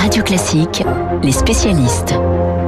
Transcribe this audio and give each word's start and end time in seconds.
Radio 0.00 0.22
Classique, 0.22 0.84
les 1.22 1.32
spécialistes. 1.32 2.14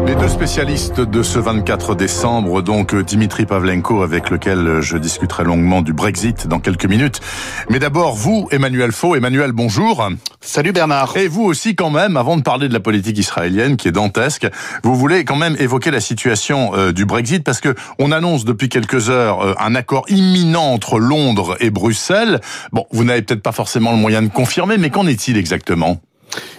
Les 0.06 0.14
deux 0.14 0.28
spécialistes 0.28 1.00
de 1.00 1.22
ce 1.22 1.38
24 1.38 1.94
décembre, 1.94 2.62
donc 2.62 2.94
Dimitri 2.96 3.44
Pavlenko, 3.44 4.03
avec 4.03 4.30
lequel 4.30 4.80
je 4.80 4.96
discuterai 4.96 5.44
longuement 5.44 5.83
du 5.83 5.92
Brexit 5.92 6.46
dans 6.46 6.60
quelques 6.60 6.87
minutes. 6.87 7.21
Mais 7.69 7.78
d'abord, 7.78 8.14
vous, 8.14 8.49
Emmanuel 8.51 8.92
Faux. 8.92 9.14
Emmanuel, 9.14 9.53
bonjour. 9.53 10.08
Salut 10.40 10.72
Bernard. 10.72 11.17
Et 11.17 11.28
vous 11.28 11.44
aussi, 11.44 11.76
quand 11.76 11.90
même, 11.90 12.17
avant 12.17 12.37
de 12.38 12.42
parler 12.42 12.69
de 12.69 12.72
la 12.72 12.80
politique 12.80 13.19
israélienne, 13.19 13.76
qui 13.76 13.88
est 13.88 13.92
dantesque, 13.92 14.49
vous 14.83 14.97
voulez 14.97 15.24
quand 15.24 15.37
même 15.37 15.56
évoquer 15.58 15.90
la 15.90 16.01
situation 16.01 16.74
euh, 16.74 16.92
du 16.92 17.05
Brexit, 17.05 17.45
parce 17.45 17.60
que 17.60 17.74
on 17.98 18.10
annonce 18.10 18.45
depuis 18.45 18.70
quelques 18.70 19.10
heures 19.10 19.42
euh, 19.42 19.55
un 19.60 19.74
accord 19.74 20.06
imminent 20.09 20.73
entre 20.73 20.98
Londres 20.98 21.56
et 21.60 21.70
Bruxelles. 21.70 22.41
Bon, 22.73 22.87
vous 22.91 23.05
n'avez 23.05 23.23
peut-être 23.23 23.42
pas 23.42 23.52
forcément 23.52 23.92
le 23.92 23.98
moyen 23.98 24.23
de 24.23 24.29
confirmer, 24.29 24.79
mais 24.79 24.91
qu'en 24.91 25.06
est-il 25.06 25.37
exactement? 25.37 26.01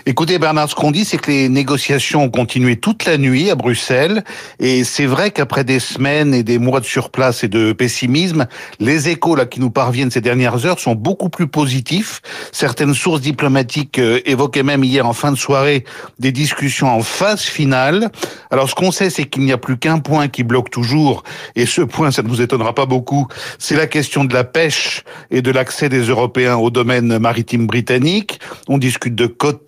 Écoutez 0.05 0.39
Bernard, 0.39 0.69
ce 0.69 0.75
qu'on 0.75 0.89
dit, 0.89 1.05
c'est 1.05 1.17
que 1.17 1.29
les 1.29 1.49
négociations 1.49 2.23
ont 2.23 2.29
continué 2.29 2.77
toute 2.77 3.05
la 3.05 3.19
nuit 3.19 3.51
à 3.51 3.55
Bruxelles, 3.55 4.23
et 4.59 4.83
c'est 4.83 5.05
vrai 5.05 5.29
qu'après 5.29 5.63
des 5.63 5.79
semaines 5.79 6.33
et 6.33 6.41
des 6.41 6.57
mois 6.57 6.79
de 6.79 6.85
surplace 6.85 7.43
et 7.43 7.47
de 7.47 7.73
pessimisme, 7.73 8.47
les 8.79 9.09
échos 9.09 9.35
là 9.35 9.45
qui 9.45 9.59
nous 9.59 9.69
parviennent 9.69 10.09
ces 10.09 10.21
dernières 10.21 10.65
heures 10.65 10.79
sont 10.79 10.95
beaucoup 10.95 11.29
plus 11.29 11.47
positifs. 11.47 12.21
Certaines 12.51 12.95
sources 12.95 13.21
diplomatiques 13.21 13.99
euh, 13.99 14.19
évoquaient 14.25 14.63
même 14.63 14.83
hier 14.83 15.05
en 15.05 15.13
fin 15.13 15.31
de 15.31 15.37
soirée 15.37 15.83
des 16.17 16.31
discussions 16.31 16.87
en 16.87 17.01
phase 17.01 17.41
finale. 17.41 18.09
Alors 18.49 18.67
ce 18.67 18.73
qu'on 18.73 18.91
sait, 18.91 19.11
c'est 19.11 19.25
qu'il 19.25 19.43
n'y 19.43 19.51
a 19.51 19.59
plus 19.59 19.77
qu'un 19.77 19.99
point 19.99 20.27
qui 20.27 20.43
bloque 20.43 20.71
toujours, 20.71 21.23
et 21.55 21.67
ce 21.67 21.81
point, 21.81 22.09
ça 22.09 22.23
ne 22.23 22.29
vous 22.29 22.41
étonnera 22.41 22.73
pas 22.73 22.87
beaucoup, 22.87 23.27
c'est 23.59 23.75
la 23.75 23.85
question 23.85 24.23
de 24.23 24.33
la 24.33 24.43
pêche 24.43 25.03
et 25.29 25.43
de 25.43 25.51
l'accès 25.51 25.87
des 25.87 26.01
Européens 26.01 26.55
au 26.55 26.71
domaine 26.71 27.19
maritime 27.19 27.67
britannique. 27.67 28.39
On 28.67 28.79
discute 28.79 29.13
de 29.13 29.27
quotas 29.27 29.58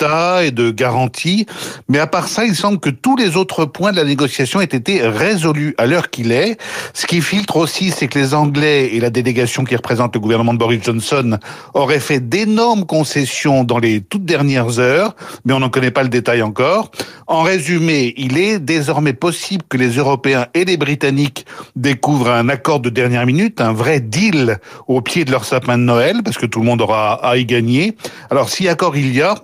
et 0.43 0.51
de 0.51 0.71
garanties. 0.71 1.45
Mais 1.87 1.99
à 1.99 2.07
part 2.07 2.27
ça, 2.27 2.45
il 2.45 2.55
semble 2.55 2.79
que 2.79 2.89
tous 2.89 3.15
les 3.15 3.37
autres 3.37 3.65
points 3.65 3.91
de 3.91 3.97
la 3.97 4.03
négociation 4.03 4.61
aient 4.61 4.65
été 4.65 5.01
résolus 5.01 5.75
à 5.77 5.85
l'heure 5.85 6.09
qu'il 6.09 6.31
est. 6.31 6.57
Ce 6.93 7.05
qui 7.05 7.21
filtre 7.21 7.57
aussi, 7.57 7.91
c'est 7.91 8.07
que 8.07 8.17
les 8.17 8.33
Anglais 8.33 8.89
et 8.93 8.99
la 8.99 9.09
délégation 9.09 9.63
qui 9.63 9.75
représente 9.75 10.15
le 10.15 10.19
gouvernement 10.19 10.53
de 10.53 10.59
Boris 10.59 10.83
Johnson 10.83 11.37
auraient 11.73 11.99
fait 11.99 12.19
d'énormes 12.19 12.85
concessions 12.85 13.63
dans 13.63 13.79
les 13.79 14.01
toutes 14.01 14.25
dernières 14.25 14.79
heures, 14.79 15.15
mais 15.45 15.53
on 15.53 15.59
n'en 15.59 15.69
connaît 15.69 15.91
pas 15.91 16.03
le 16.03 16.09
détail 16.09 16.41
encore. 16.41 16.91
En 17.27 17.43
résumé, 17.43 18.13
il 18.17 18.37
est 18.37 18.59
désormais 18.59 19.13
possible 19.13 19.63
que 19.69 19.77
les 19.77 19.97
Européens 19.97 20.47
et 20.53 20.65
les 20.65 20.77
Britanniques 20.77 21.45
découvrent 21.75 22.31
un 22.31 22.49
accord 22.49 22.79
de 22.79 22.89
dernière 22.89 23.25
minute, 23.25 23.61
un 23.61 23.73
vrai 23.73 23.99
deal 23.99 24.57
au 24.87 25.01
pied 25.01 25.25
de 25.25 25.31
leur 25.31 25.45
sapin 25.45 25.77
de 25.77 25.83
Noël, 25.83 26.21
parce 26.23 26.37
que 26.37 26.45
tout 26.45 26.59
le 26.59 26.65
monde 26.65 26.81
aura 26.81 27.13
à 27.25 27.37
y 27.37 27.45
gagner. 27.45 27.95
Alors 28.29 28.49
si 28.49 28.67
accord 28.67 28.95
il 28.97 29.15
y 29.15 29.21
a, 29.21 29.35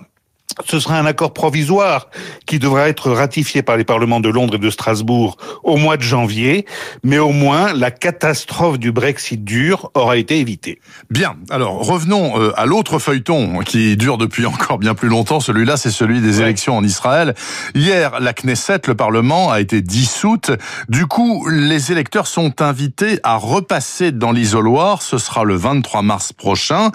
ce 0.66 0.80
sera 0.80 0.98
un 0.98 1.06
accord 1.06 1.32
provisoire 1.32 2.08
qui 2.46 2.58
devra 2.58 2.88
être 2.88 3.10
ratifié 3.10 3.62
par 3.62 3.76
les 3.76 3.84
parlements 3.84 4.20
de 4.20 4.28
Londres 4.28 4.56
et 4.56 4.58
de 4.58 4.70
Strasbourg 4.70 5.36
au 5.62 5.76
mois 5.76 5.96
de 5.96 6.02
janvier, 6.02 6.66
mais 7.04 7.18
au 7.18 7.30
moins 7.30 7.72
la 7.72 7.90
catastrophe 7.90 8.78
du 8.78 8.90
Brexit 8.90 9.44
dur 9.44 9.90
aura 9.94 10.16
été 10.16 10.38
évitée. 10.38 10.80
Bien, 11.10 11.36
alors 11.50 11.84
revenons 11.84 12.40
euh, 12.40 12.52
à 12.56 12.66
l'autre 12.66 12.98
feuilleton 12.98 13.60
qui 13.60 13.96
dure 13.96 14.18
depuis 14.18 14.46
encore 14.58 14.78
bien 14.78 14.94
plus 14.94 15.08
longtemps. 15.08 15.40
Celui-là, 15.40 15.76
c'est 15.76 15.90
celui 15.90 16.20
des 16.20 16.40
élections 16.40 16.76
en 16.76 16.84
Israël. 16.84 17.34
Hier, 17.74 18.18
la 18.20 18.32
Knesset, 18.32 18.80
le 18.86 18.94
Parlement, 18.94 19.50
a 19.50 19.60
été 19.60 19.80
dissoute. 19.80 20.50
Du 20.88 21.06
coup, 21.06 21.46
les 21.48 21.92
électeurs 21.92 22.26
sont 22.26 22.60
invités 22.60 23.20
à 23.22 23.36
repasser 23.36 24.12
dans 24.12 24.32
l'isoloir. 24.32 25.02
Ce 25.02 25.18
sera 25.18 25.44
le 25.44 25.56
23 25.56 26.02
mars 26.02 26.32
prochain. 26.32 26.90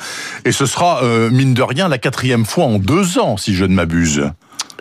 Et 0.46 0.52
ce 0.52 0.66
sera, 0.66 1.04
euh, 1.04 1.30
mine 1.30 1.54
de 1.54 1.62
rien, 1.62 1.88
la 1.88 1.98
quatrième 1.98 2.46
fois 2.46 2.66
en 2.66 2.80
deux 2.80 3.20
ans, 3.20 3.38
si 3.44 3.54
je 3.54 3.66
ne 3.66 3.76
m'abuse. 3.76 4.32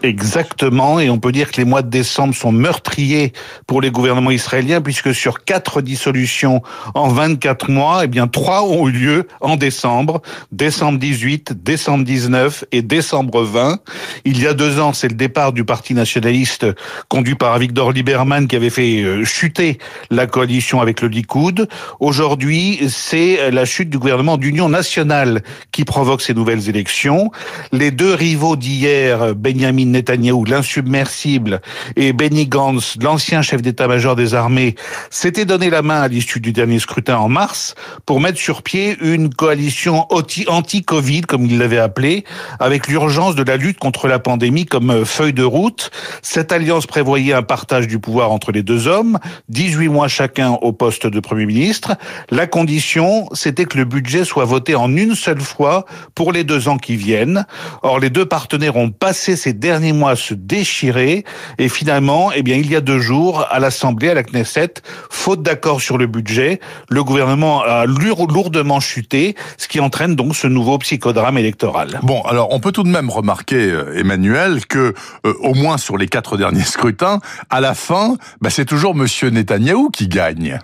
Exactement, 0.03 0.98
et 0.98 1.11
on 1.11 1.19
peut 1.19 1.31
dire 1.31 1.53
que 1.53 1.58
les 1.58 1.64
mois 1.64 1.83
de 1.83 1.89
décembre 1.89 2.34
sont 2.34 2.50
meurtriers 2.50 3.33
pour 3.69 3.81
les 3.81 3.92
gouvernements 3.92 4.33
israéliens, 4.33 4.80
puisque 4.80 5.14
sur 5.14 5.45
quatre 5.45 5.80
dissolutions 5.80 6.61
en 6.95 7.07
24 7.07 7.70
mois, 7.70 8.01
eh 8.02 8.08
bien 8.08 8.27
trois 8.27 8.64
ont 8.64 8.89
eu 8.89 8.90
lieu 8.90 9.29
en 9.40 9.55
décembre, 9.55 10.20
décembre 10.51 10.98
18, 10.98 11.52
décembre 11.63 12.05
19 12.05 12.64
et 12.73 12.83
décembre 12.83 13.45
20. 13.45 13.79
Il 14.24 14.42
y 14.42 14.48
a 14.48 14.55
deux 14.55 14.80
ans, 14.80 14.92
c'est 14.92 15.07
le 15.07 15.14
départ 15.14 15.52
du 15.52 15.64
Parti 15.64 15.95
nationaliste 15.95 16.67
conduit 17.08 17.36
par 17.36 17.57
Victor 17.61 17.92
Lieberman 17.92 18.48
qui 18.48 18.57
avait 18.57 18.70
fait 18.70 19.02
euh, 19.02 19.24
chuter 19.24 19.79
la 20.11 20.27
coalition 20.27 20.80
avec 20.80 21.01
le 21.01 21.07
Likoud. 21.07 21.69
Aujourd'hui, 22.01 22.80
c'est 22.89 23.52
la 23.52 23.64
chute 23.64 23.89
du 23.89 24.01
gouvernement 24.01 24.36
d'union 24.36 24.69
nationale 24.69 25.42
qui 25.70 25.84
provoque 25.84 26.23
ces 26.23 26.34
nouvelles 26.34 26.69
élections. 26.69 27.30
Les 27.70 27.92
deux 27.92 28.14
rivaux 28.14 28.57
d'hier, 28.57 29.36
Benjamin 29.36 29.92
Netanyahou, 29.92 30.45
l'insubmersible, 30.45 31.61
et 31.97 32.13
Benny 32.13 32.47
Gantz, 32.47 32.97
l'ancien 33.01 33.42
chef 33.42 33.63
d'état-major 33.63 34.17
des 34.17 34.35
armées, 34.35 34.75
s'étaient 35.11 35.45
donné 35.45 35.70
la 35.70 35.83
main 35.83 36.01
à 36.03 36.08
l'issue 36.08 36.41
du 36.41 36.53
dernier 36.53 36.79
scrutin 36.79 37.17
en 37.17 37.29
mars 37.29 37.75
pour 38.07 38.20
mettre 38.20 38.39
sur 38.39 38.63
pied 38.63 38.97
une 39.01 39.33
coalition 39.33 40.07
anti-Covid, 40.11 41.23
comme 41.23 41.47
il 41.47 41.58
l'avait 41.58 41.79
appelé, 41.79 42.25
avec 42.58 42.89
l'urgence 42.89 43.35
de 43.35 43.42
la 43.42 43.57
lutte 43.57 43.79
contre 43.79 44.08
la 44.08 44.19
pandémie 44.19 44.67
comme 44.67 44.91
euh, 44.91 45.05
feuille 45.05 45.33
de 45.33 45.45
route. 45.45 45.91
Cette 46.23 46.52
alliance 46.52 46.86
prévoyait 46.86 47.35
un 47.35 47.42
partage 47.42 47.86
du 47.86 47.98
pouvoir 47.98 48.33
entre 48.33 48.52
les 48.52 48.63
deux 48.63 48.86
hommes, 48.86 49.19
18 49.48 49.89
mois 49.89 50.08
chacun 50.08 50.52
au 50.63 50.73
poste 50.73 51.07
de 51.07 51.20
Premier 51.20 51.47
ministre. 51.47 51.97
La 52.31 52.47
condition, 52.47 53.29
c'était 53.33 53.64
que 53.64 53.79
le 53.79 53.85
budget 53.85 54.25
soit 54.25 54.45
voté 54.45 54.75
en 54.75 54.97
une 54.97 55.14
seule 55.14 55.41
fois 55.41 55.85
pour 56.14 56.33
les 56.33 56.45
deux 56.45 56.69
ans 56.69 56.79
qui 56.79 56.97
viennent. 56.97 57.47
Or, 57.83 57.98
les 57.98 58.11
deux 58.11 58.27
partenaires 58.27 58.77
ont 58.77 58.91
passé 58.91 59.36
ces 59.36 59.52
derniers 59.52 59.82
mois 59.91 60.15
se 60.15 60.35
déchirer 60.35 61.25
et 61.59 61.69
finalement, 61.69 62.31
eh 62.33 62.43
bien, 62.45 62.57
il 62.57 62.70
y 62.70 62.77
a 62.77 62.81
deux 62.81 63.01
jours, 63.01 63.45
à 63.51 63.59
l'Assemblée, 63.59 64.11
à 64.11 64.15
la 64.15 64.23
Knesset, 64.23 64.75
faute 65.11 65.43
d'accord 65.43 65.81
sur 65.81 65.98
le 65.98 66.07
budget, 66.07 66.61
le 66.89 67.03
gouvernement 67.03 67.63
a 67.63 67.87
lourdement 67.87 68.79
chuté, 68.79 69.35
ce 69.59 69.67
qui 69.67 69.81
entraîne 69.81 70.15
donc 70.15 70.37
ce 70.37 70.47
nouveau 70.47 70.79
psychodrame 70.79 71.39
électoral. 71.39 71.98
Bon, 72.03 72.23
alors 72.23 72.53
on 72.53 72.61
peut 72.61 72.73
tout 72.73 72.85
de 72.85 72.89
même 72.89 73.11
remarquer, 73.11 73.70
euh, 73.70 73.98
Emmanuel, 73.98 74.67
que 74.67 74.95
euh, 75.27 75.35
au 75.41 75.55
moins 75.55 75.79
sur 75.79 75.97
les 75.97 76.07
quatre 76.07 76.37
derniers 76.37 76.63
scrutins, 76.63 77.19
à 77.51 77.61
la 77.61 77.75
fin, 77.75 78.17
bah, 78.41 78.51
c'est 78.51 78.67
toujours 78.67 78.95
Monsieur 78.95 79.31
Netanyahou 79.31 79.91
qui 79.91 80.07
gagne. 80.09 80.59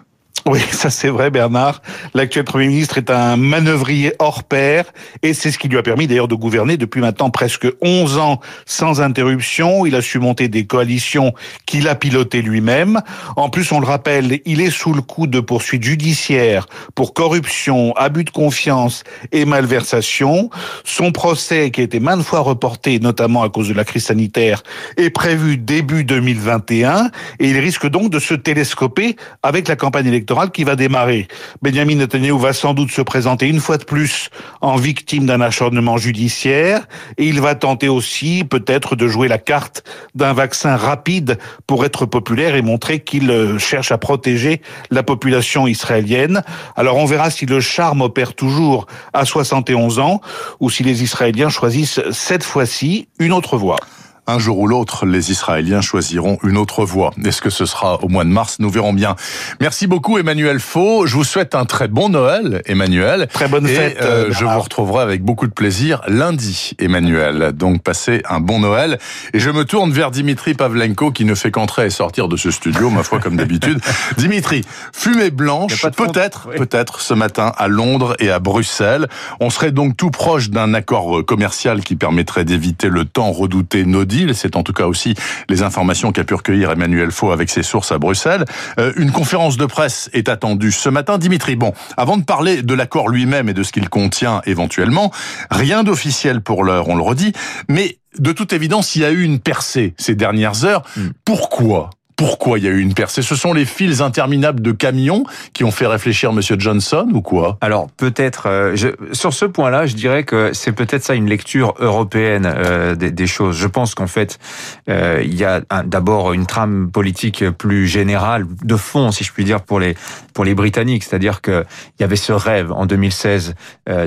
Oui, 0.47 0.61
ça 0.73 0.91
c'est 0.91 1.09
vrai 1.09 1.31
Bernard. 1.31 1.83
L'actuel 2.15 2.45
Premier 2.45 2.69
ministre 2.69 2.99
est 2.99 3.11
un 3.11 3.37
manœuvrier 3.37 4.13
hors 4.19 4.45
pair 4.45 4.85
et 5.23 5.35
c'est 5.35 5.51
ce 5.51 5.59
qui 5.59 5.69
lui 5.69 5.79
a 5.79 5.83
permis 5.83 6.07
d'ailleurs 6.07 6.29
de 6.29 6.35
gouverner 6.35 6.77
depuis 6.77 7.01
maintenant 7.01 7.31
presque 7.31 7.67
11 7.83 8.19
ans 8.19 8.41
sans 8.67 9.01
interruption. 9.01 9.87
Il 9.87 9.95
a 9.95 10.03
su 10.03 10.19
monter 10.19 10.49
des 10.49 10.67
coalitions 10.67 11.33
qu'il 11.67 11.89
a 11.89 11.95
pilotées 11.95 12.43
lui-même. 12.43 13.01
En 13.37 13.51
plus, 13.51 13.73
on 13.73 13.81
le 13.81 13.87
rappelle, 13.87 14.41
il 14.45 14.61
est 14.61 14.71
sous 14.71 14.93
le 14.93 15.03
coup 15.03 15.27
de 15.27 15.41
poursuites 15.41 15.83
judiciaires 15.83 16.67
pour 16.95 17.15
corruption, 17.15 17.95
abus 17.97 18.25
de 18.25 18.31
confiance 18.31 19.05
et 19.33 19.45
malversation. 19.45 20.51
Son 20.85 21.13
procès, 21.13 21.71
qui 21.71 21.81
a 21.81 21.85
été 21.85 22.01
maintes 22.01 22.23
fois 22.23 22.41
reporté, 22.41 23.01
notamment 23.01 23.43
à 23.43 23.49
cause 23.49 23.69
de 23.69 23.75
la 23.75 23.85
crise 23.85 24.05
sanitaire, 24.05 24.63
est 24.97 25.11
prévu 25.11 25.57
début 25.57 26.05
2021 26.05 27.11
et 27.41 27.49
il 27.49 27.59
risque 27.59 27.87
donc 27.89 28.11
de 28.11 28.19
se 28.19 28.35
télescoper 28.35 29.17
avec 29.43 29.69
la 29.69 29.77
campagne 29.77 30.07
électorale 30.07 30.28
qui 30.53 30.65
va 30.65 30.77
démarrer. 30.77 31.27
Benjamin 31.63 31.97
Netanyahu 31.97 32.39
va 32.39 32.53
sans 32.53 32.75
doute 32.75 32.91
se 32.91 33.01
présenter 33.01 33.49
une 33.49 33.61
fois 33.61 33.79
de 33.79 33.85
plus 33.85 34.29
en 34.61 34.77
victime 34.77 35.27
d'un 35.27 35.41
acharnement 35.41 35.97
judiciaire 35.97 36.87
et 37.17 37.27
il 37.27 37.41
va 37.41 37.55
tenter 37.55 37.89
aussi 37.89 38.45
peut-être 38.45 38.95
de 38.95 39.09
jouer 39.09 39.29
la 39.29 39.39
carte 39.39 39.85
d'un 40.15 40.35
vaccin 40.35 40.77
rapide 40.77 41.39
pour 41.67 41.85
être 41.85 42.05
populaire 42.07 42.55
et 42.55 42.63
montrer 42.63 43.01
qu'il 43.01 43.31
euh, 43.31 43.59
cherche 43.59 43.91
à 43.91 43.99
protéger 43.99 44.61
la 44.91 45.03
population 45.03 45.67
israélienne. 45.67 46.43
Alors 46.77 46.97
on 46.97 47.07
verra 47.07 47.31
si 47.31 47.47
le 47.47 47.61
charme 47.61 48.03
opère 48.03 48.35
toujours 48.35 48.87
à 49.15 49.25
71 49.25 49.99
ans 49.99 50.21
ou 50.61 50.69
si 50.71 50.83
les 50.83 51.03
Israéliens 51.03 51.49
choisissent 51.49 52.01
cette 52.13 52.45
fois-ci 52.45 53.09
une 53.19 53.33
autre 53.33 53.57
voie 53.57 53.79
un 54.29 54.39
jour 54.39 54.59
ou 54.59 54.67
l'autre, 54.67 55.07
les 55.07 55.31
Israéliens 55.31 55.81
choisiront 55.81 56.39
une 56.45 56.59
autre 56.59 56.85
voie. 56.85 57.13
Est-ce 57.25 57.41
que 57.41 57.49
ce 57.49 57.65
sera 57.65 58.03
au 58.05 58.09
mois 58.09 58.25
de 58.25 58.29
mars? 58.29 58.57
Nous 58.59 58.69
verrons 58.69 58.93
bien. 58.93 59.17
Merci 59.59 59.87
beaucoup, 59.87 60.19
Emmanuel 60.19 60.61
Faux. 60.61 61.07
Je 61.07 61.15
vous 61.15 61.25
souhaite 61.25 61.55
un 61.55 61.65
très 61.65 61.89
bon 61.89 62.11
Noël, 62.11 62.63
Emmanuel. 62.67 63.27
Très 63.33 63.49
bonne 63.49 63.67
fête. 63.67 63.99
Euh, 64.03 64.27
je 64.31 64.45
vous 64.45 64.61
retrouverai 64.61 65.03
avec 65.03 65.23
beaucoup 65.23 65.47
de 65.47 65.53
plaisir 65.53 66.03
lundi, 66.09 66.73
Emmanuel. 66.79 67.53
Donc, 67.55 67.83
passez 67.83 68.23
un 68.29 68.41
bon 68.41 68.61
Noël. 68.61 68.99
Et 69.33 69.39
je 69.39 69.49
me 69.49 69.65
tourne 69.65 69.93
vers 69.93 70.11
Dimitri 70.11 70.53
Pavlenko, 70.53 71.11
qui 71.11 71.25
ne 71.25 71.35
fait 71.35 71.51
qu'entrer 71.51 71.87
et 71.87 71.91
sortir 71.91 72.29
de 72.29 72.37
ce 72.37 72.51
studio, 72.51 72.91
ma 72.91 73.03
foi, 73.03 73.21
comme 73.21 73.37
d'habitude. 73.37 73.81
Dimitri, 74.19 74.61
fumée 74.93 75.31
blanche, 75.31 75.87
peut-être, 75.97 76.51
peut-être 76.51 77.01
ce 77.01 77.15
matin 77.15 77.53
à 77.57 77.67
Londres 77.67 78.15
et 78.19 78.31
à 78.31 78.41
Bruxelles. 78.41 79.09
On 79.41 79.49
serait 79.49 79.73
donc 79.73 79.97
tout 79.97 80.11
proche 80.11 80.51
d'un 80.51 80.75
accord 80.75 81.25
commercial 81.25 81.81
qui 81.81 81.97
permettrait 81.97 82.45
d'éviter 82.45 82.89
le 82.89 83.07
temps 83.07 83.33
redouté 83.33 83.87
Nodi 83.87 84.18
deal. 84.19 84.35
C'est 84.35 84.57
en 84.57 84.63
tout 84.63 84.73
cas 84.73 84.87
aussi 84.87 85.15
les 85.49 85.63
informations 85.63 86.13
qu'a 86.13 86.25
pu 86.25 86.35
recueillir 86.35 86.71
Emmanuel 86.71 87.11
Faux 87.11 87.31
avec 87.31 87.51
ses 87.51 87.63
sources 87.63 87.93
à 87.93 87.99
Bruxelles. 87.99 88.45
Euh, 88.79 88.93
une 88.97 89.13
conférence 89.13 89.57
de 89.57 89.67
presse 89.67 90.11
est 90.13 90.29
attendue 90.29 90.73
ce 90.73 90.89
matin. 90.89 91.19
Dimitri, 91.19 91.57
bon, 91.57 91.73
avant 91.97 92.17
de 92.17 92.25
parler 92.25 92.63
de 92.63 92.75
l'accord 92.75 93.09
lui-même 93.09 93.49
et 93.49 93.55
de 93.55 93.63
ce 93.63 93.73
qu'il 93.73 93.89
contient 93.89 94.43
éventuellement, 94.47 95.13
rien 95.51 95.85
d'officiel 95.85 96.41
pour 96.41 96.65
l'heure, 96.65 96.89
on 96.89 96.97
le 96.97 97.03
redit, 97.03 97.33
mais 97.69 97.99
de 98.19 98.33
toute 98.33 98.53
évidence, 98.53 98.97
il 98.97 99.03
y 99.03 99.05
a 99.05 99.11
eu 99.11 99.23
une 99.23 99.39
percée 99.39 99.95
ces 99.99 100.15
dernières 100.15 100.65
heures. 100.65 100.83
Hmm. 100.97 101.09
Pourquoi 101.25 101.91
pourquoi 102.19 102.59
il 102.59 102.65
y 102.65 102.69
a 102.69 102.73
eu 102.73 102.81
une 102.81 102.95
percée 102.95 103.23
Ce 103.23 103.37
sont 103.37 103.53
les 103.53 103.65
files 103.65 104.03
interminables 104.03 104.61
de 104.61 104.73
camions 104.73 105.23
qui 105.53 105.63
ont 105.63 105.71
fait 105.71 105.87
réfléchir 105.87 106.33
Monsieur 106.33 106.57
Johnson 106.59 107.09
ou 107.15 107.23
quoi? 107.23 107.59
Alors 107.61 107.89
peut-être 107.97 108.49
euh, 108.49 108.77
sur 109.13 109.33
ce 109.33 109.45
point-là, 109.45 109.87
je 109.87 109.95
dirais 109.95 110.25
que 110.25 110.51
c'est 110.53 110.73
peut-être 110.73 111.05
ça 111.05 111.15
une 111.15 111.29
lecture 111.29 111.75
européenne 111.79 112.53
euh, 112.53 112.97
des, 112.97 113.27
choses. 113.29 113.57
Je 113.57 113.69
pense 113.69 113.95
qu'en 113.95 114.09
fait, 114.09 114.41
euh, 114.89 115.23
il 115.25 115.37
y 115.37 115.45
a 115.45 115.61
d'abord 115.85 116.33
une 116.33 116.47
trame 116.47 116.91
politique 116.91 117.49
plus 117.51 117.87
générale 117.87 118.47
de 118.65 118.77
fond, 118.77 119.13
si 119.13 119.23
je 119.23 119.33
puis 119.33 119.45
dire, 119.45 119.63
pour 119.63 119.79
les 119.79 119.95
pour 120.35 120.45
les 120.45 120.57
Britanniques, 120.57 121.05
c'est-à-dire 121.05 121.41
que 121.41 121.65
il 121.99 122.03
y 122.03 122.05
avait 122.05 122.17
ce 122.17 122.33
rêve 122.33 122.73
en 122.73 122.87
2016, 122.87 123.55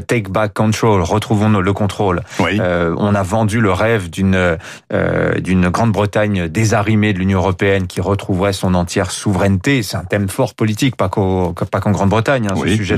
take 0.08 0.30
back 0.30 0.54
control, 0.54 1.02
retrouvons 1.02 1.50
le 1.50 1.74
contrôle. 1.74 2.24
on 2.40 3.16
a 3.16 3.24
vendu 3.24 3.62
le 3.62 3.72
rêve 3.72 4.10
d'une 4.10 4.58
d'une 5.40 5.70
Grande-Bretagne 5.70 6.50
désarrimée 6.50 7.14
de 7.14 7.20
l'Union 7.20 7.40
européenne 7.40 7.88
qui 7.88 8.01
retrouverait 8.02 8.54
son 8.54 8.74
entière 8.74 9.12
souveraineté. 9.12 9.84
C'est 9.84 9.98
un 9.98 10.04
thème 10.04 10.30
fort 10.30 10.54
politique, 10.54 10.96
pas 10.96 11.10
qu'en 11.10 11.54
pas 11.54 11.80
qu'en 11.80 11.92
Grande-Bretagne, 11.92 12.48
hein, 12.50 12.56
ce 12.56 12.68
sujet 12.76 12.96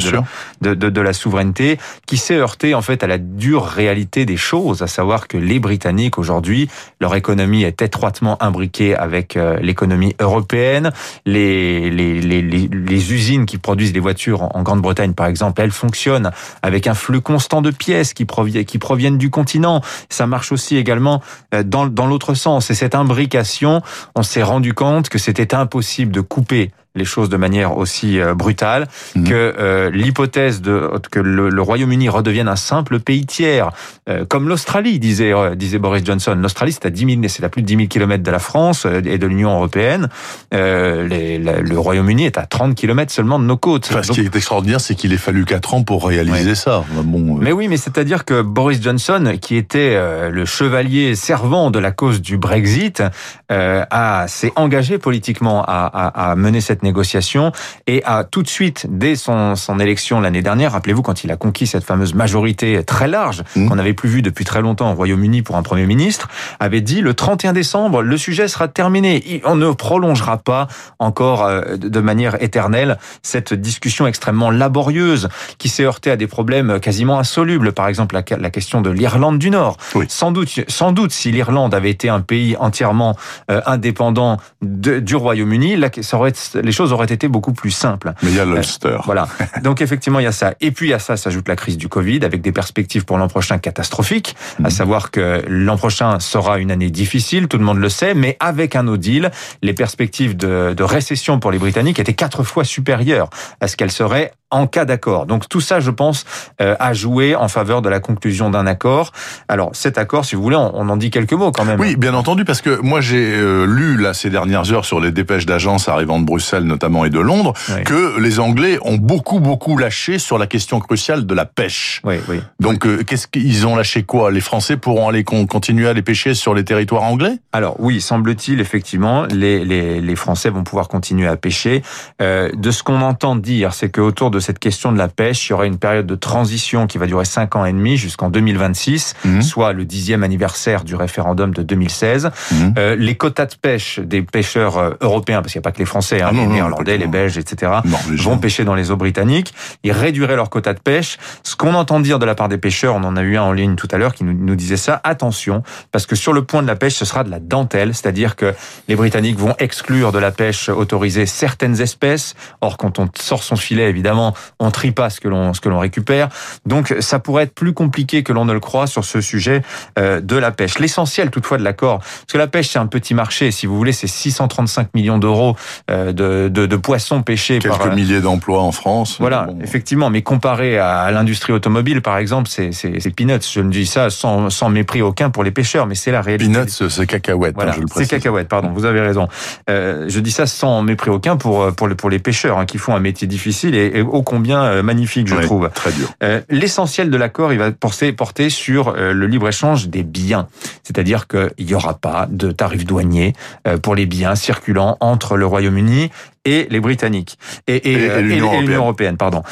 de 0.62 0.74
de, 0.74 0.90
de, 0.90 1.02
la 1.02 1.14
souveraineté, 1.14 1.78
qui 2.06 2.18
s'est 2.18 2.36
heurté 2.36 2.74
en 2.74 2.82
fait 2.82 3.04
à 3.04 3.08
la 3.08 3.18
dure 3.18 3.66
réalité 3.66 4.26
des 4.26 4.38
choses, 4.38 4.82
à 4.82 4.88
savoir 4.88 5.28
que 5.28 5.38
les 5.38 5.60
Britanniques 5.60 6.18
aujourd'hui, 6.18 6.70
leur 7.00 7.16
économie 7.16 7.64
est 7.64 7.82
étroitement 7.82 8.42
imbriquée 8.42 8.96
avec 8.96 9.38
euh, 9.38 9.58
l'économie 9.62 10.16
européenne. 10.20 10.92
Les, 11.26 11.90
les, 11.90 12.22
les, 12.22 12.42
les, 12.42 13.14
usines 13.14 13.46
qui 13.46 13.58
produisent 13.58 13.94
les 13.94 14.00
voitures 14.00 14.56
en 14.56 14.64
Grande-Bretagne, 14.64 15.14
par 15.14 15.28
exemple, 15.28 15.62
elles 15.62 15.72
fonctionnent 15.72 16.32
avec 16.62 16.88
un 16.88 16.94
flux 16.94 17.22
constant 17.22 17.62
de 17.62 17.72
pièces 17.72 18.14
qui 18.14 18.26
proviennent, 18.26 18.66
qui 18.66 18.78
proviennent 18.78 19.18
du 19.18 19.30
continent. 19.30 19.82
Ça 20.10 20.28
marche 20.28 20.52
aussi 20.52 20.78
également 20.78 21.22
euh, 21.54 21.64
dans, 21.64 21.86
dans 21.86 22.08
l'autre 22.08 22.34
sens. 22.34 22.70
Et 22.72 22.76
cette 22.76 22.96
imbrication, 22.96 23.82
on 24.16 24.24
s'est 24.24 24.44
rendu 24.44 24.74
compte 24.74 24.93
que 25.02 25.18
c'était 25.18 25.56
impossible 25.56 26.12
de 26.12 26.22
couper 26.22 26.72
les 26.96 27.06
choses 27.06 27.30
de 27.30 27.38
manière 27.38 27.78
aussi 27.78 28.20
euh, 28.20 28.36
brutale, 28.36 28.88
mhm. 29.16 29.28
que 29.28 29.34
euh, 29.34 29.90
l'hypothèse 29.90 30.62
de 30.62 30.92
que 31.12 31.20
le, 31.20 31.62
Royaume-Uni 31.62 32.10
redevienne 32.10 32.48
un 32.48 32.56
simple 32.56 33.00
pays 33.00 33.26
tiers, 33.26 33.72
euh, 34.10 34.26
comme 34.26 34.48
l'Australie, 34.48 35.00
disait 35.00 35.34
disait 35.56 35.80
Boris 35.80 36.06
Johnson. 36.06 36.38
L'Australie, 36.40 36.74
c'est 36.74 36.86
à 36.86 36.90
10 36.90 37.22
000, 37.22 37.22
c'est 37.30 37.44
à 37.44 37.50
plus 37.50 37.62
de 37.62 37.68
10 37.68 37.76
000 37.76 37.88
kilomètres 37.88 38.24
de 38.24 38.32
la 38.32 38.40
France 38.40 38.86
et 38.86 39.18
de 39.18 39.28
l'Union 39.28 39.56
européenne. 39.56 40.10
Les, 40.52 41.38
le 41.40 41.80
Royaume-Uni 41.80 42.26
est 42.26 42.38
à 42.38 42.46
30 42.46 42.76
kilomètres 42.76 43.12
seulement 43.12 43.40
de 43.40 43.46
nos 43.46 43.58
côtes. 43.58 43.86
ce 43.86 44.12
qui 44.12 44.22
est 44.22 44.36
extraordinaire, 44.36 44.82
c'est 44.82 44.96
qu'il 44.96 45.14
ait 45.14 45.18
fallu 45.18 45.46
4 45.46 45.74
ans 45.74 45.84
pour 45.84 46.08
réaliser 46.08 46.56
ça. 46.56 46.84
Bon, 46.92 47.38
mais 47.40 47.52
oui, 47.52 47.68
mais 47.68 47.78
c'est-à-dire 47.78 48.26
que 48.26 48.42
Boris 48.42 48.82
Johnson, 48.82 49.36
qui 49.42 49.56
était 49.56 49.98
le 50.30 50.46
chevalier 50.46 51.16
servant 51.16 51.72
de 51.72 51.80
la 51.80 51.92
cause 51.92 52.22
du 52.22 52.38
Brexit, 52.38 53.02
a 53.50 54.26
s'est 54.28 54.52
engagé 54.56 54.98
politiquement 54.98 55.64
à, 55.64 55.90
à, 55.94 56.32
à 56.32 56.36
mener 56.36 56.62
cette 56.62 56.83
négociation 56.84 57.52
et 57.88 58.04
a 58.06 58.24
tout 58.24 58.44
de 58.44 58.48
suite, 58.48 58.86
dès 58.90 59.16
son, 59.16 59.56
son 59.56 59.80
élection 59.80 60.20
l'année 60.22 60.42
dernière, 60.42 60.74
rappelez-vous 60.74 61.02
quand 61.02 61.24
il 61.24 61.32
a 61.32 61.38
conquis 61.38 61.68
cette 61.68 61.84
fameuse 61.84 62.14
majorité 62.14 62.84
très 62.84 63.08
large 63.08 63.44
mmh. 63.56 63.68
qu'on 63.68 63.76
n'avait 63.76 63.94
plus 63.94 64.10
vue 64.10 64.22
depuis 64.22 64.46
très 64.46 64.62
longtemps 64.62 64.92
au 64.92 64.96
Royaume-Uni 64.96 65.42
pour 65.42 65.56
un 65.56 65.64
Premier 65.64 65.86
ministre, 65.86 66.30
avait 66.60 66.82
dit 66.82 67.02
le 67.02 67.14
31 67.14 67.54
décembre, 67.54 68.02
le 68.02 68.18
sujet 68.18 68.48
sera 68.48 68.68
terminé. 68.68 69.42
On 69.46 69.56
ne 69.56 69.72
prolongera 69.72 70.38
pas 70.38 70.68
encore 71.00 71.46
euh, 71.46 71.78
de 71.78 72.00
manière 72.00 72.42
éternelle 72.42 72.98
cette 73.22 73.54
discussion 73.54 74.08
extrêmement 74.08 74.52
laborieuse 74.52 75.30
qui 75.58 75.70
s'est 75.70 75.84
heurtée 75.84 76.12
à 76.12 76.16
des 76.16 76.28
problèmes 76.28 76.80
quasiment 76.80 77.20
insolubles. 77.20 77.72
Par 77.72 77.88
exemple, 77.88 78.16
la, 78.16 78.50
question 78.50 78.82
de 78.82 78.90
l'Irlande 78.90 79.40
du 79.40 79.50
Nord. 79.50 79.78
Sans 80.08 80.32
doute, 80.32 80.50
sans 80.68 80.92
doute, 80.92 81.12
si 81.12 81.32
l'Irlande 81.32 81.74
avait 81.74 81.90
été 81.90 82.10
un 82.10 82.22
pays 82.22 82.56
entièrement 82.60 83.16
euh, 83.50 83.62
indépendant 83.66 84.38
du 84.62 85.16
Royaume-Uni, 85.16 85.76
les 85.76 86.72
choses 86.74 86.92
auraient 86.92 87.06
été 87.06 87.28
beaucoup 87.28 87.54
plus 87.54 87.72
simples. 87.72 88.14
Mais 88.22 88.30
il 88.30 88.36
y 88.36 88.40
a 88.40 88.46
l'Ulster. 88.46 88.88
Euh, 88.88 88.98
voilà. 89.06 89.28
Donc 89.64 89.82
effectivement, 89.82 90.20
il 90.20 90.24
y 90.24 90.28
a 90.28 90.32
ça. 90.32 90.54
Et 90.62 90.72
puis 90.72 90.94
à 90.94 91.00
ça 91.00 91.18
s'ajoute 91.18 91.48
la 91.48 91.56
crise 91.56 91.78
du 91.78 91.88
Covid 91.88 92.26
avec 92.26 92.42
des 92.42 92.52
perspectives 92.52 93.06
pour 93.06 93.18
l'an 93.18 93.28
prochain 93.28 93.58
catastrophiques, 93.58 94.36
à 94.60 94.64
mhm. 94.64 94.70
savoir 94.70 95.12
que 95.12 95.44
l'an 95.48 95.78
prochain 95.78 96.20
sera 96.20 96.60
une 96.60 96.72
année 96.72 96.90
difficile, 96.90 97.48
tout 97.48 97.58
le 97.58 97.64
monde 97.64 97.78
le 97.78 97.90
sait, 97.90 98.14
mais 98.14 98.38
avec 98.40 98.76
un 98.76 98.84
no 98.84 98.98
deal, 98.98 99.32
les 99.62 99.74
perspectives 99.74 100.36
de, 100.36 100.74
de 100.76 100.84
récession 100.84 101.40
pour 101.40 101.52
les 101.52 101.60
Britanniques 101.60 102.00
étaient 102.00 102.14
quatre 102.14 102.44
fois 102.44 102.64
supérieures 102.64 103.30
à 103.62 103.68
ce 103.68 103.78
qu'elles 103.78 103.92
seraient 103.92 104.34
en 104.54 104.68
cas 104.68 104.86
d'accord. 104.86 105.26
Donc 105.26 105.50
tout 105.50 105.62
ça, 105.62 105.80
je 105.80 105.92
pense, 105.92 106.26
euh, 106.62 106.76
a 106.80 106.94
joué 106.94 107.36
en 107.36 107.48
faveur 107.48 107.82
de 107.82 107.90
la 107.90 108.00
conclusion 108.00 108.50
d'un 108.50 108.68
accord. 108.68 109.12
Alors 109.48 109.72
cet 109.74 109.98
accord, 109.98 110.26
si 110.26 110.36
vous 110.36 110.44
voulez, 110.44 110.56
on, 110.56 110.90
en 110.90 110.98
dit 110.98 111.10
quelques 111.10 111.34
mots 111.34 111.52
quand 111.52 111.66
même. 111.66 111.80
Oui, 111.80 111.96
bien 111.96 112.14
entendu, 112.14 112.46
parce 112.46 112.62
que 112.62 112.80
moi 112.82 113.02
j'ai 113.02 113.34
euh, 113.34 113.66
lu 113.66 113.98
là 113.98 114.14
ces 114.14 114.30
dernières 114.30 114.72
heures 114.72 114.86
sur 114.86 115.00
les 115.00 115.12
dépêches 115.12 115.46
d'agences 115.46 115.90
arrivant 115.90 116.20
de 116.20 116.26
Bruxelles 116.26 116.64
notamment 116.64 117.06
et 117.06 117.10
de 117.10 117.20
Londres 117.20 117.54
que 117.86 118.20
les 118.20 118.40
Anglais 118.40 118.78
ont 118.84 118.98
beaucoup 118.98 119.40
beaucoup 119.40 119.78
lâché 119.78 120.20
sur 120.20 120.38
la 120.38 120.46
question 120.46 120.80
cruciale 120.80 121.26
de 121.26 121.34
la 121.34 121.46
pêche. 121.46 122.02
Oui, 122.04 122.16
oui. 122.30 122.40
Donc 122.60 122.86
euh, 122.86 123.04
qu'est-ce 123.04 123.28
qu'ils 123.28 123.66
ont 123.66 123.76
lâché 123.76 124.04
quoi? 124.04 124.32
Les 124.32 124.42
Français 124.42 124.78
pourront 124.78 125.10
aller 125.10 125.24
continuer 125.24 125.88
à 125.88 125.92
aller 125.92 126.02
pêcher 126.02 126.34
sur 126.34 126.54
les 126.54 126.64
territoires 126.64 127.04
anglais? 127.04 127.40
Alors 127.52 127.76
oui, 127.80 128.02
semble-t-il 128.02 128.62
effectivement, 128.62 129.26
les, 129.26 129.66
les, 129.66 130.00
les 130.00 130.16
Français 130.16 130.50
vont 130.50 130.64
pouvoir 130.64 130.88
continuer 130.88 131.28
à 131.28 131.38
pêcher. 131.38 131.82
de 132.20 132.72
ce 132.72 132.84
qu'on 132.84 133.02
entend 133.02 133.36
dire, 133.36 133.74
c'est 133.74 133.90
que 133.90 134.02
autour 134.02 134.30
de 134.30 134.40
cette 134.44 134.60
question 134.60 134.92
de 134.92 134.98
la 134.98 135.08
pêche, 135.08 135.48
il 135.48 135.52
y 135.52 135.54
aura 135.54 135.66
une 135.66 135.78
période 135.80 136.06
de 136.06 136.16
transition 136.16 136.86
qui 136.86 136.98
va 136.98 137.08
durer 137.08 137.26
5 137.26 137.56
ans 137.56 137.66
et 137.66 137.74
demi 137.74 137.98
jusqu'en 137.98 138.30
2026, 138.30 139.16
mhm. 139.26 139.42
soit 139.42 139.74
le 139.74 139.86
dixième 139.86 140.24
anniversaire 140.24 140.84
du 140.84 140.96
référendum 140.96 141.54
de 141.54 141.64
2016. 141.64 142.30
Mhm. 142.52 142.74
Euh, 142.78 142.96
les 142.96 143.16
quotas 143.16 143.48
de 143.48 143.56
pêche 143.56 144.00
des 144.00 144.22
pêcheurs 144.22 144.78
euh, 144.78 144.92
européens, 145.02 145.42
parce 145.42 145.54
qu'il 145.54 145.60
n'y 145.60 145.64
a 145.64 145.68
pas 145.70 145.72
que 145.72 145.80
les 145.80 145.86
Français, 145.86 146.22
hein, 146.22 146.30
ah 146.30 146.34
les 146.34 146.46
Néerlandais, 146.46 146.98
les 146.98 147.08
Belges, 147.08 147.38
etc., 147.38 147.72
vont 148.18 148.38
pêcher 148.38 148.64
dans 148.64 148.76
les 148.76 148.92
eaux 148.92 148.98
britanniques. 148.98 149.54
Ils 149.84 149.92
réduiraient 149.92 150.36
leurs 150.36 150.50
quotas 150.50 150.74
de 150.74 150.80
pêche. 150.80 151.18
Ce 151.44 151.56
qu'on 151.56 151.74
entend 151.74 152.00
dire 152.00 152.20
de 152.20 152.26
la 152.26 152.36
part 152.36 152.50
des 152.50 152.58
pêcheurs, 152.58 152.96
on 152.96 153.04
en 153.04 153.16
a 153.16 153.22
eu 153.22 153.38
un 153.38 153.44
en 153.44 153.52
ligne 153.52 153.76
tout 153.76 153.88
à 153.92 153.98
l'heure 153.98 154.14
qui 154.14 154.24
nous, 154.24 154.34
nous 154.34 154.56
disait 154.56 154.78
ça, 154.78 155.02
attention, 155.04 155.64
parce 155.92 156.06
que 156.06 156.16
sur 156.16 156.34
le 156.34 156.44
point 156.44 156.62
de 156.62 156.68
la 156.68 156.76
pêche, 156.76 156.96
ce 156.96 157.06
sera 157.06 157.24
de 157.24 157.32
la 157.32 157.40
dentelle, 157.40 157.94
c'est-à-dire 157.94 158.36
que 158.36 158.54
les 158.88 158.96
Britanniques 158.96 159.38
vont 159.38 159.56
exclure 159.60 160.12
de 160.12 160.20
la 160.20 160.32
pêche 160.32 160.70
autorisée 160.70 161.26
certaines 161.26 161.82
espèces. 161.82 162.36
Or, 162.62 162.78
quand 162.78 163.00
on 163.00 163.10
sort 163.16 163.44
son 163.44 163.56
filet, 163.56 163.90
évidemment, 163.90 164.33
on 164.60 164.72
trie 164.72 164.92
pas 164.92 165.10
ce 165.10 165.20
que 165.20 165.28
l'on 165.28 165.54
ce 165.54 165.62
que 165.62 165.70
l'on 165.70 165.80
récupère. 165.80 166.30
Donc 166.66 166.96
ça 167.00 167.20
pourrait 167.20 167.44
être 167.44 167.56
plus 167.56 167.74
compliqué 167.74 168.24
que 168.24 168.34
l'on 168.34 168.46
ne 168.46 168.54
le 168.54 168.60
croit 168.60 168.88
sur 168.88 169.06
ce 169.06 169.22
sujet 169.22 169.62
euh, 170.00 170.22
de 170.22 170.36
la 170.36 170.52
pêche. 170.52 170.80
L'essentiel 170.80 171.30
toutefois 171.30 171.58
de 171.58 171.64
l'accord, 171.64 172.00
parce 172.00 172.32
que 172.32 172.38
la 172.38 172.48
pêche 172.48 172.70
c'est 172.70 172.80
un 172.80 172.88
petit 172.88 173.14
marché, 173.14 173.52
si 173.52 173.66
vous 173.66 173.76
voulez, 173.76 173.92
c'est 173.92 174.08
635 174.08 174.94
millions 174.94 175.18
d'euros 175.18 175.56
euh, 175.92 176.12
de, 176.12 176.50
de, 176.50 176.76
poissons 176.76 177.22
pêchés. 177.22 177.60
Quelques 177.60 177.78
par, 177.78 177.88
euh, 177.88 177.96
milliers 177.96 178.22
d'emplois 178.22 178.62
en 178.62 178.72
France. 178.72 179.18
Voilà, 179.20 179.48
effectivement, 179.62 180.10
mais 180.10 180.22
comparé 180.22 180.78
à 180.78 181.10
l'industrie 181.12 181.54
automobile 181.54 182.02
par 182.02 182.18
exemple, 182.18 182.50
c'est 182.50 182.72
c'est 182.72 183.16
peanuts. 183.16 183.40
Je 183.52 183.62
ne 183.62 183.72
dis 183.72 183.86
ça 183.86 184.10
sans, 184.10 184.50
sans 184.50 184.70
mépris 184.70 185.02
aucun 185.02 185.30
pour 185.30 185.44
les 185.44 185.52
pêcheurs, 185.52 185.86
mais 185.86 185.96
c'est 185.96 186.12
la 186.12 186.22
réalité. 186.22 186.52
Peanuts, 186.52 186.90
c'est 186.90 187.08
cacahuètes. 187.08 187.56
Hein, 187.60 187.72
c'est 187.94 188.08
cacahuètes, 188.08 188.48
pardon. 188.48 188.72
Vous 188.74 188.86
avez 188.86 189.02
raison. 189.02 189.28
je 189.68 190.20
dis 190.20 190.32
ça 190.32 190.46
sans 190.48 190.82
mépris 190.82 191.10
aucun 191.10 191.38
pour 191.38 191.74
pour 191.76 191.88
les 191.88 191.96
pour 191.96 192.10
les 192.10 192.20
pêcheurs 192.20 192.58
hein, 192.58 192.66
qui 192.66 192.78
font 192.78 192.96
un 192.96 193.00
métier 193.00 193.28
difficile 193.28 193.76
et, 193.76 193.92
et 193.96 194.02
ô 194.14 194.22
combien 194.22 194.64
euh, 194.64 194.84
magnifique, 194.84 195.28
je 195.28 195.36
trouve. 195.36 195.70
Très 195.74 195.92
dur. 195.92 196.14
Euh, 196.22 196.42
l'essentiel 196.50 197.10
de 197.10 197.18
l'accord, 197.18 197.52
il 197.52 197.60
va 197.60 197.72
porter, 197.72 198.14
porter 198.14 198.50
sur 198.50 198.90
euh, 198.90 199.12
le 199.12 199.26
libre-échange 199.28 199.90
des 199.90 200.04
biens. 200.04 200.48
C'est-à-dire 200.84 201.28
qu'il 201.28 201.66
n'y 201.66 201.74
aura 201.74 201.96
pas 201.96 202.28
de 202.30 202.52
tarifs 202.52 202.86
douaniers 202.86 203.34
pour 203.82 203.96
les 203.96 204.06
biens 204.06 204.36
circulant 204.36 204.98
entre 205.00 205.38
le 205.38 205.46
Royaume-Uni 205.46 206.12
et 206.46 206.68
les 206.70 206.80
Britanniques 206.80 207.38
et, 207.68 207.92
et, 207.92 208.22
l'Union 208.22 208.64
européenne. 208.78 209.18
pardon. 209.18 209.44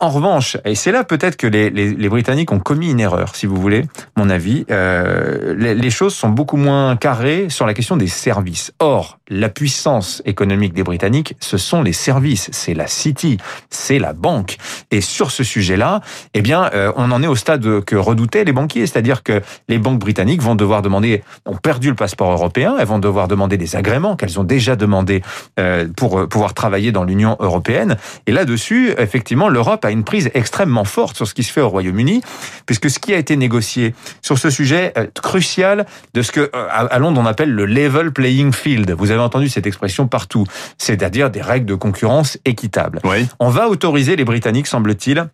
en 0.00 0.10
revanche, 0.10 0.56
et 0.64 0.74
c'est 0.74 0.92
là 0.92 1.04
peut-être 1.04 1.36
que 1.36 1.46
les, 1.46 1.70
les, 1.70 1.94
les, 1.94 2.08
Britanniques 2.08 2.52
ont 2.52 2.58
commis 2.58 2.90
une 2.90 3.00
erreur, 3.00 3.34
si 3.34 3.46
vous 3.46 3.56
voulez, 3.56 3.84
mon 4.16 4.30
avis. 4.30 4.64
Euh, 4.70 5.54
les, 5.56 5.74
les, 5.74 5.90
choses 5.90 6.14
sont 6.14 6.28
beaucoup 6.28 6.56
moins 6.56 6.96
carrées 6.96 7.48
sur 7.48 7.66
la 7.66 7.74
question 7.74 7.96
des 7.96 8.06
services. 8.06 8.72
Or, 8.78 9.18
la 9.28 9.48
puissance 9.48 10.22
économique 10.24 10.72
des 10.72 10.82
Britanniques, 10.82 11.34
ce 11.40 11.56
sont 11.56 11.82
les 11.82 11.92
services, 11.92 12.48
c'est 12.52 12.74
la 12.74 12.86
City, 12.86 13.38
c'est 13.70 13.98
la 13.98 14.12
banque. 14.12 14.56
Et 14.90 15.00
sur 15.00 15.30
ce 15.30 15.44
sujet-là, 15.44 16.00
eh 16.34 16.42
bien, 16.42 16.70
euh, 16.74 16.92
on 16.96 17.10
en 17.10 17.22
est 17.22 17.26
au 17.26 17.36
stade 17.36 17.84
que 17.84 17.96
redoutaient 17.96 18.44
les 18.44 18.52
banquiers, 18.52 18.86
c'est-à-dire 18.86 19.22
que 19.22 19.40
les 19.68 19.78
banques 19.78 20.00
britanniques 20.00 20.42
vont 20.42 20.54
devoir 20.54 20.82
demander, 20.82 21.22
ont 21.46 21.56
perdu 21.56 21.88
le 21.88 21.96
passeport 21.96 22.32
européen, 22.32 22.76
elles 22.78 22.86
vont 22.86 22.98
devoir 22.98 23.28
demander 23.28 23.56
des 23.56 23.76
agréments 23.76 24.16
qu'elles 24.16 24.38
ont 24.40 24.44
déjà 24.44 24.76
demandé 24.76 25.22
euh, 25.58 25.86
pour 25.96 26.28
pour 26.28 26.39
pouvoir 26.40 26.54
travailler 26.54 26.90
dans 26.90 27.04
l'Union 27.04 27.36
européenne. 27.38 27.98
Et 28.26 28.32
là-dessus, 28.32 28.94
effectivement, 28.96 29.50
l'Europe 29.50 29.84
a 29.84 29.90
une 29.90 30.04
prise 30.04 30.30
extrêmement 30.32 30.86
forte 30.86 31.16
sur 31.16 31.26
ce 31.28 31.34
qui 31.34 31.42
se 31.42 31.52
fait 31.52 31.60
au 31.60 31.68
Royaume-Uni, 31.68 32.22
puisque 32.64 32.88
ce 32.88 32.98
qui 32.98 33.12
a 33.12 33.18
été 33.18 33.36
négocié 33.36 33.94
sur 34.22 34.38
ce 34.38 34.48
sujet 34.48 34.94
euh, 34.96 35.06
crucial 35.22 35.84
de 36.14 36.22
ce 36.22 36.32
que 36.32 36.50
à 36.54 36.98
Londres 36.98 37.20
on 37.22 37.26
appelle 37.26 37.52
le 37.52 37.66
level 37.66 38.10
playing 38.10 38.54
field. 38.54 38.90
Vous 38.96 39.10
avez 39.10 39.20
entendu 39.20 39.50
cette 39.50 39.66
expression 39.66 40.08
partout, 40.08 40.46
c'est-à-dire 40.78 41.28
des 41.28 41.42
règles 41.42 41.66
de 41.66 41.74
concurrence 41.74 42.38
équitables. 42.46 43.00
Oui. 43.04 43.28
On 43.38 43.50
va 43.50 43.68
autoriser 43.68 44.16
les 44.16 44.24
Britanniques, 44.24 44.66
semble-t-il, 44.66 45.26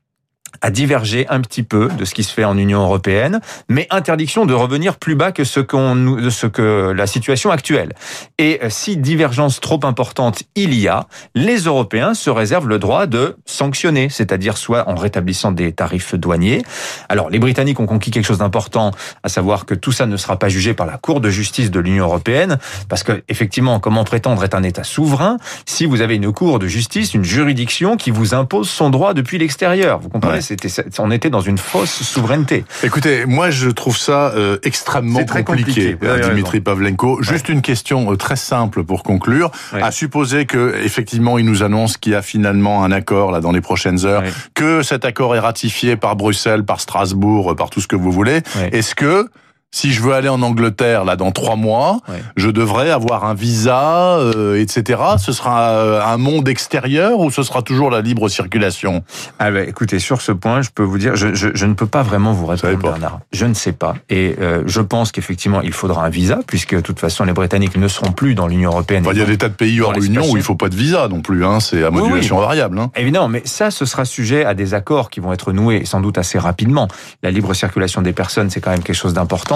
à 0.61 0.71
diverger 0.71 1.27
un 1.29 1.41
petit 1.41 1.63
peu 1.63 1.89
de 1.89 2.05
ce 2.05 2.15
qui 2.15 2.23
se 2.23 2.33
fait 2.33 2.45
en 2.45 2.57
Union 2.57 2.83
européenne, 2.83 3.41
mais 3.69 3.87
interdiction 3.91 4.47
de 4.47 4.55
revenir 4.55 4.97
plus 4.97 5.15
bas 5.15 5.33
que 5.33 5.45
ce 5.45 5.61
qu'on, 5.61 6.31
ce 6.31 6.47
que 6.47 6.93
la 6.97 7.07
situation 7.07 7.51
actuelle. 7.51 7.93
Et 8.39 8.61
si 8.69 8.97
divergence 8.97 9.61
trop 9.61 9.81
importante 9.85 10.43
il 10.55 10.75
y 10.75 10.89
a, 10.89 11.07
les 11.35 11.59
Européens 11.59 12.15
se 12.15 12.31
réservent 12.31 12.69
le 12.69 12.79
droit 12.79 13.07
de 13.07 13.37
sanctionner, 13.47 14.09
c'est-à-dire 14.09 14.57
soit 14.57 14.89
en 14.89 14.95
rétablissant 14.95 15.53
des 15.53 15.73
tarifs 15.73 16.15
douaniers. 16.15 16.63
Alors, 17.09 17.31
les 17.31 17.39
Britanniques 17.39 17.81
ont 17.81 17.87
conquis 17.87 18.11
quelque 18.11 18.25
chose 18.25 18.39
d'important, 18.39 18.93
à 19.23 19.29
savoir 19.29 19.67
que 19.67 19.75
tout 19.75 19.93
ça 19.93 20.07
ne 20.07 20.17
sera 20.17 20.39
pas 20.39 20.49
jugé 20.49 20.75
par 20.75 20.87
la 20.87 20.99
Cour 20.99 21.21
de 21.21 21.31
justice 21.31 21.71
de 21.71 21.81
l'Union 21.81 22.05
européenne, 22.05 22.59
parce 22.89 23.03
que 23.03 23.23
effectivement, 23.29 23.81
comment 23.81 24.05
prétendre 24.05 24.43
être 24.45 24.55
un 24.55 24.63
État 24.63 24.85
souverain 24.85 25.37
si 25.67 25.87
vous 25.87 26.01
avez 26.01 26.17
une 26.17 26.33
Cour 26.33 26.59
de 26.59 26.67
justice, 26.67 27.15
une 27.15 27.25
juridiction 27.25 27.97
qui 27.97 28.11
vous 28.11 28.35
impose 28.35 28.69
son 28.69 28.91
droit 28.91 29.15
depuis 29.15 29.39
l'extérieur? 29.39 30.01
Vous 30.01 30.09
comprenez 30.09 30.41
c'était, 30.47 30.69
on 30.99 31.11
était 31.11 31.31
dans 31.31 31.41
une 31.41 31.59
fausse 31.59 32.03
souveraineté. 32.03 32.65
Écoutez, 32.83 33.27
moi 33.27 33.51
je 33.51 33.69
trouve 33.69 33.97
ça 33.99 34.33
euh, 34.37 34.59
extrêmement 34.63 35.25
très 35.25 35.45
compliqué, 35.45 35.93
compliqué. 35.93 36.07
euh, 36.07 36.29
Dimitri 36.29 36.61
Pavlenko. 36.61 37.23
Juste 37.23 37.49
une 37.49 37.63
question 37.63 38.13
euh, 38.13 38.17
très 38.17 38.37
simple 38.37 38.85
pour 38.85 39.03
conclure. 39.03 39.51
Ouais. 39.73 39.83
À 39.83 39.91
supposer 39.91 40.47
que 40.47 40.75
effectivement 40.85 41.39
il 41.39 41.45
nous 41.45 41.63
annonce 41.63 41.97
qu'il 41.97 42.13
y 42.13 42.15
a 42.15 42.23
finalement 42.23 42.85
un 42.85 42.93
accord 42.93 43.33
là 43.33 43.41
dans 43.41 43.53
les 43.53 43.61
prochaines 43.61 44.05
heures, 44.07 44.23
Ouais. 44.23 44.31
que 44.55 44.83
cet 44.83 45.05
accord 45.05 45.35
est 45.37 45.41
ratifié 45.41 45.97
par 45.97 46.17
Bruxelles, 46.17 46.65
par 46.65 46.81
Strasbourg, 46.81 47.55
par 47.57 47.71
tout 47.71 47.81
ce 47.81 47.87
que 47.89 47.97
vous 47.97 48.13
voulez. 48.13 48.41
Est-ce 48.73 48.95
que 48.95 49.29
si 49.73 49.93
je 49.93 50.01
veux 50.01 50.15
aller 50.15 50.29
en 50.29 50.41
Angleterre 50.43 51.05
là 51.05 51.17
dans 51.17 51.33
trois 51.33 51.57
mois, 51.57 51.99
Ouais. 52.09 52.23
je 52.37 52.49
devrais 52.49 52.91
avoir 52.91 53.25
un 53.25 53.35
visa, 53.35 54.17
euh, 54.19 54.61
etc. 54.61 55.01
Ce 55.19 55.33
sera 55.33 55.71
euh, 55.71 56.03
un 56.03 56.17
monde 56.17 56.49
extérieur 56.49 57.21
ou 57.21 57.31
ce 57.31 57.43
sera 57.43 57.63
toujours 57.63 57.91
la 57.91 58.01
libre 58.01 58.29
circulation? 58.29 59.03
Ah 59.39 59.51
bah, 59.51 59.63
écoutez, 59.63 59.99
sur 59.99 60.21
ce 60.23 60.33
point, 60.33 60.63
je 60.63 60.71
peux 60.75 60.83
vous 60.83 60.99
dire, 60.99 61.17
je, 61.17 61.35
je, 61.35 61.49
je 61.53 61.67
ne 61.67 61.75
peux 61.75 61.87
pas 61.87 62.03
vraiment 62.03 62.33
vous 62.33 62.47
répondre. 62.47 62.77
Bernard. 62.79 63.21
Je 63.33 63.45
ne 63.45 63.55
sais 63.55 63.73
pas. 63.73 63.95
Et 64.09 64.37
euh, 64.41 64.63
je 64.67 64.81
pense 64.81 65.13
qu'effectivement, 65.13 65.61
il 65.61 65.73
faudra 65.73 66.05
un 66.07 66.09
visa, 66.11 66.39
puisque 66.47 66.75
de 66.75 66.81
toute 66.81 67.01
façon, 67.01 67.25
les 67.25 67.33
Britanniques 67.33 67.77
ne 67.77 67.89
seront 67.89 68.13
plus 68.13 68.35
dans 68.35 68.47
l'Union 68.47 68.71
européenne. 68.71 69.07
Il 69.13 69.19
y 69.19 69.23
a 69.23 69.27
des 69.27 69.39
tas 69.39 69.49
de 69.49 69.55
pays 69.55 69.81
hors 69.81 69.93
Dans 69.93 69.99
l'Union 70.01 70.25
où 70.31 70.37
il 70.37 70.43
faut 70.43 70.55
pas 70.55 70.69
de 70.69 70.77
visa 70.77 71.09
non 71.09 71.21
plus. 71.21 71.45
Hein. 71.45 71.61
C'est 71.61 71.83
à 71.85 71.91
Oui, 71.91 71.99
modulation 72.01 72.39
variable. 72.39 72.79
Hein. 72.79 72.91
Évidemment, 72.97 73.29
mais 73.29 73.43
ça, 73.45 73.71
ce 73.71 73.85
sera 73.85 74.05
sujet 74.05 74.45
à 74.45 74.55
des 74.55 74.75
accords 74.75 75.11
qui 75.11 75.21
vont 75.21 75.33
être 75.33 75.53
noués 75.53 75.85
sans 75.85 76.01
doute 76.01 76.19
assez 76.19 76.39
rapidement. 76.39 76.89
La 77.23 77.31
libre 77.31 77.53
circulation 77.55 78.01
des 78.03 78.13
personnes, 78.13 78.49
c'est 78.51 78.61
quand 78.61 78.71
même 78.71 78.83
quelque 78.83 78.97
chose 78.97 79.13
d'important. 79.15 79.56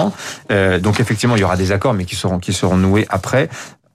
Euh, 0.51 0.79
donc 0.79 0.99
effectivement, 0.99 1.35
il 1.35 1.41
y 1.41 1.43
aura 1.43 1.57
des 1.57 1.71
accords, 1.71 1.93
mais 1.93 2.05
qui 2.05 2.17
qui 2.41 2.53
seront 2.53 2.77
noués 2.77 3.05
après. 3.09 3.49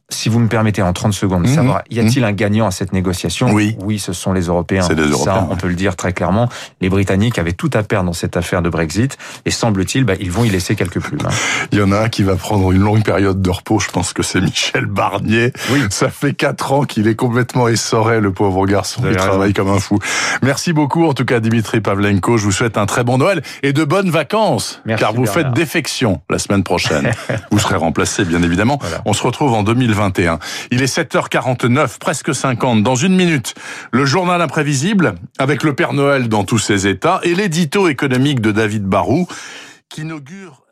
Si 0.08 0.28
vous 0.28 0.38
me 0.38 0.46
permettez 0.46 0.82
en 0.82 0.92
30 0.92 1.12
secondes 1.14 1.42
de 1.42 1.48
Mhm. 1.48 1.54
savoir, 1.56 1.82
y 1.90 1.98
a-t-il 1.98 2.22
un 2.22 2.30
gagnant 2.30 2.68
à 2.68 2.70
cette 2.70 2.92
négociation 2.92 3.50
Oui. 3.50 3.76
Oui, 3.82 3.98
ce 3.98 4.12
sont 4.12 4.32
les 4.32 4.42
Européens. 4.42 4.82
C'est 4.82 4.94
les 4.94 5.02
Ça, 5.02 5.08
Européens, 5.10 5.46
on 5.48 5.54
ouais. 5.54 5.56
peut 5.60 5.66
le 5.66 5.74
dire 5.74 5.96
très 5.96 6.12
clairement. 6.12 6.48
Les 6.80 6.88
Britanniques 6.88 7.40
avaient 7.40 7.52
tout 7.54 7.70
à 7.74 7.82
perdre 7.82 8.06
dans 8.06 8.12
cette 8.12 8.36
affaire 8.36 8.62
de 8.62 8.68
Brexit, 8.68 9.18
et 9.46 9.50
semble-t-il, 9.50 10.04
bah, 10.04 10.12
ils 10.20 10.30
vont 10.30 10.44
y 10.44 10.48
laisser 10.48 10.76
quelques 10.76 11.00
plumes. 11.00 11.18
hein. 11.26 11.30
Il 11.72 11.78
y 11.78 11.82
en 11.82 11.90
a 11.90 11.98
un 11.98 12.08
qui 12.08 12.22
va 12.22 12.36
prendre 12.36 12.70
une 12.70 12.82
longue 12.82 13.02
période 13.02 13.42
de 13.42 13.50
repos. 13.50 13.80
Je 13.80 13.88
pense 13.88 14.12
que 14.12 14.22
c'est 14.22 14.40
Michel 14.40 14.86
Barnier. 14.86 15.52
Oui. 15.72 15.80
Ça 15.90 16.08
fait 16.08 16.34
quatre 16.34 16.72
ans 16.72 16.84
qu'il 16.84 17.08
est 17.08 17.16
complètement 17.16 17.66
essoré, 17.66 18.20
le 18.20 18.32
pauvre 18.32 18.64
garçon. 18.66 19.02
Il 19.04 19.16
travaille 19.16 19.54
comme 19.54 19.70
un 19.70 19.80
fou. 19.80 19.98
Merci 20.40 20.72
beaucoup, 20.72 21.04
en 21.06 21.14
tout 21.14 21.24
cas, 21.24 21.40
Dimitri 21.40 21.80
Pavlenko. 21.80 22.36
Je 22.36 22.44
vous 22.44 22.52
souhaite 22.52 22.78
un 22.78 22.86
très 22.86 23.02
bon 23.02 23.18
Noël 23.18 23.42
et 23.64 23.72
de 23.72 23.82
bonnes 23.82 24.10
vacances. 24.10 24.80
Merci, 24.84 25.00
car 25.02 25.12
vous 25.14 25.24
Bernard. 25.24 25.34
faites 25.46 25.52
défection 25.52 26.20
la 26.30 26.38
semaine 26.38 26.62
prochaine. 26.62 27.10
vous 27.50 27.58
serez 27.58 27.74
remplacé, 27.76 28.24
bien 28.24 28.42
évidemment. 28.44 28.78
Voilà. 28.80 29.02
On 29.04 29.12
se 29.12 29.22
retrouve 29.24 29.52
en 29.52 29.64
2021. 29.96 30.38
Il 30.70 30.82
est 30.82 30.94
7h49, 30.94 31.98
presque 31.98 32.34
50. 32.34 32.82
Dans 32.82 32.94
une 32.94 33.16
minute, 33.16 33.54
le 33.92 34.04
journal 34.04 34.40
imprévisible 34.42 35.14
avec 35.38 35.62
le 35.62 35.74
Père 35.74 35.92
Noël 35.92 36.28
dans 36.28 36.44
tous 36.44 36.58
ses 36.58 36.86
états 36.86 37.20
et 37.22 37.34
l'édito 37.34 37.88
économique 37.88 38.40
de 38.40 38.52
David 38.52 38.84
Barou 38.84 39.26
qui 39.88 40.02
inaugure 40.02 40.65